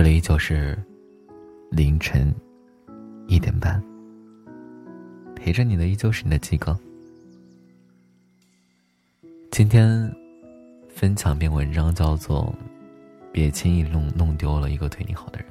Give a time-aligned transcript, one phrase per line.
[0.00, 0.82] 这里依旧是
[1.70, 2.34] 凌晨
[3.28, 3.78] 一点半，
[5.36, 6.74] 陪着你的依旧是你的鸡哥。
[9.50, 10.10] 今天
[10.88, 12.50] 分享篇文章，叫做
[13.30, 15.46] 《别轻易弄弄丢了一个对你好的人》。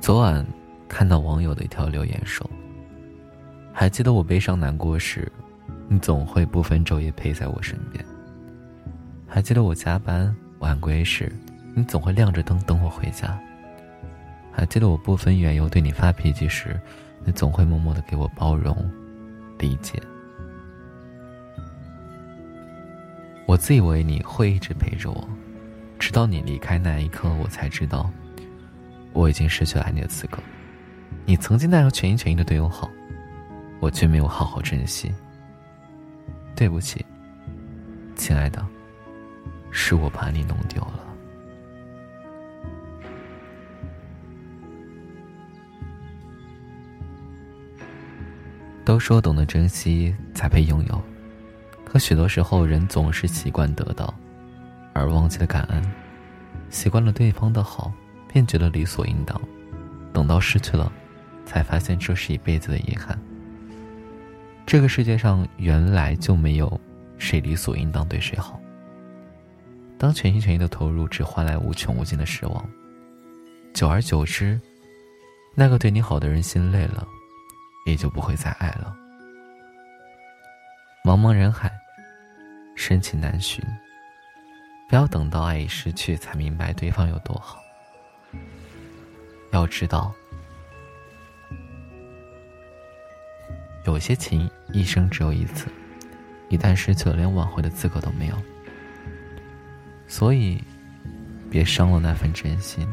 [0.00, 0.44] 昨晚
[0.88, 2.44] 看到网友的一条留言说
[3.72, 5.30] ：“还记得我悲伤难过时，
[5.88, 8.04] 你总会不分昼夜陪在我身边。
[9.26, 11.32] 还记得我加班晚归时，
[11.74, 13.38] 你总会亮着灯等我回家。
[14.52, 16.78] 还记得我不分缘由对你发脾气时，
[17.24, 18.76] 你总会默默的给我包容、
[19.58, 20.00] 理解。
[23.46, 25.28] 我自以为你会一直陪着我，
[25.98, 28.10] 直到你离开那一刻，我才知道。”
[29.14, 30.38] 我已经失去了爱你的资格，
[31.24, 32.88] 你曾经那样全心全意的对我好，
[33.80, 35.12] 我却没有好好珍惜。
[36.58, 37.06] 对不起，
[38.16, 38.66] 亲爱的，
[39.70, 41.04] 是我把你弄丢了。
[48.84, 51.00] 都说懂得珍惜才配拥有，
[51.84, 54.12] 可许多时候人总是习惯得到，
[54.92, 55.80] 而忘记了感恩，
[56.70, 57.92] 习惯了对方的好。
[58.26, 59.40] 便觉得理所应当，
[60.12, 60.92] 等到失去了，
[61.46, 63.16] 才发现这是一辈子的遗憾。
[64.68, 66.78] 这个世界上原来就没有
[67.16, 68.60] 谁理所应当对谁好。
[69.96, 72.70] 当全心全意的投入只换来无穷无尽的失望，
[73.72, 74.60] 久而久之，
[75.54, 77.08] 那个对你好的人心累了，
[77.86, 78.94] 也就不会再爱了。
[81.02, 81.72] 茫茫人海，
[82.76, 83.64] 深情难寻，
[84.86, 87.58] 不要等到爱已失去才明白对方有多好。
[89.50, 90.12] 要知道，
[93.88, 95.66] 有些情一生只有一次，
[96.50, 98.34] 一旦失去了，连挽回的资格都没有。
[100.06, 100.62] 所以，
[101.50, 102.86] 别伤了那份真心，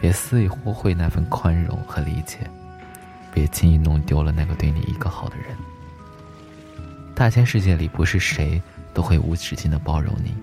[0.00, 2.38] 别肆意忽视那份宽容和理解，
[3.34, 5.44] 别轻易弄丢了那个对你一个好的人。
[7.14, 8.62] 大千世界里，不是谁
[8.94, 10.34] 都会无止境的包容你，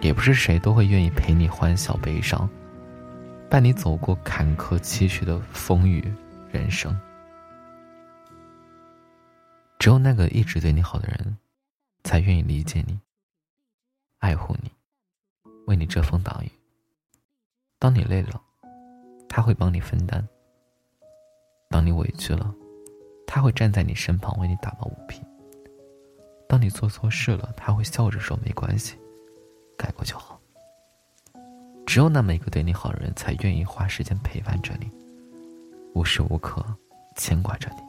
[0.00, 2.48] 也不是谁都会愿意陪你欢笑悲伤。
[3.50, 6.02] 伴你走过坎坷崎岖的风雨
[6.50, 6.98] 人生，
[9.78, 11.38] 只有那个一直对你好的人，
[12.02, 12.98] 才愿意理解你、
[14.18, 14.70] 爱护你、
[15.66, 16.50] 为你遮风挡雨。
[17.78, 18.42] 当你累了，
[19.28, 20.20] 他会帮你分担；
[21.70, 22.52] 当你委屈了，
[23.24, 25.22] 他会站在你身旁为你打抱不平；
[26.48, 28.98] 当你做错事了，他会笑着说：“没关系，
[29.76, 30.40] 改过就好。”
[31.86, 34.90] 只有那么一个对你好的人，才愿意花时间陪伴着你，
[35.94, 36.66] 无时无刻
[37.14, 37.87] 牵挂着你。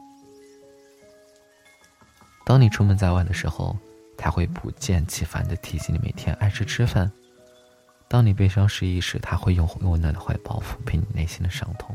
[2.50, 3.78] 当你出门在外的时候，
[4.18, 7.08] 他会不厌其烦的提醒你每天按时吃饭；
[8.08, 11.94] 当你悲伤失意时，他会用温暖的怀抱抚平你内心的伤痛。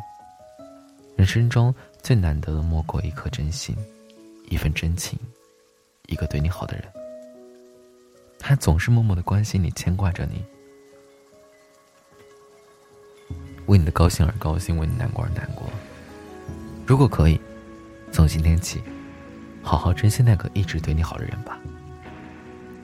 [1.18, 3.76] 人生中最难得的莫过一颗真心，
[4.50, 5.20] 一份真情，
[6.06, 6.86] 一个对你好的人。
[8.40, 10.42] 他总是默默的关心你，牵挂着你。
[13.66, 15.68] 为你的高兴而高兴，为你难过而难过。
[16.88, 17.38] 如果可以，
[18.10, 18.82] 从今天起，
[19.66, 21.60] 好好珍惜那个一直对你好的人吧。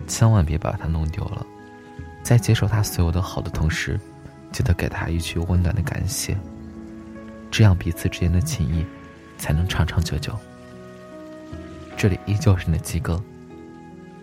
[0.07, 1.45] 千万别把他弄丢了，
[2.23, 3.99] 在接受他所有的好的同时，
[4.51, 6.35] 记得给他一句温暖的感谢。
[7.51, 8.83] 这样彼此之间的情谊，
[9.37, 10.35] 才能长长久久。
[11.95, 13.21] 这里依旧是你的鸡哥。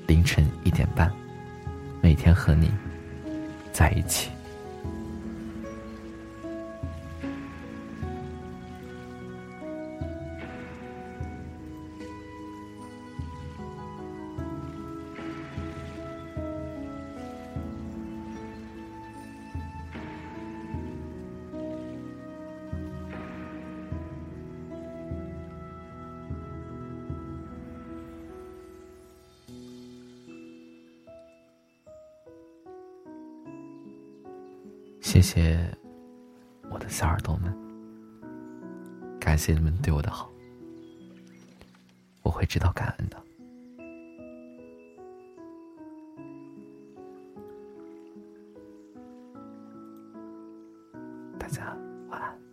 [0.09, 1.13] 凌晨一点半，
[2.01, 2.73] 每天和你
[3.73, 4.31] 在一起。
[35.11, 35.59] 谢谢
[36.71, 37.51] 我的小耳朵们，
[39.19, 40.31] 感谢你们对我的好，
[42.23, 43.17] 我会知道感恩的。
[51.39, 51.75] 大家
[52.11, 52.48] 晚安。